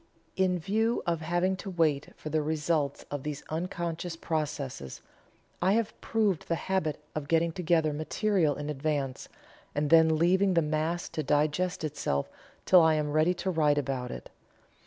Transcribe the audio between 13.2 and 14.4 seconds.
to write about it.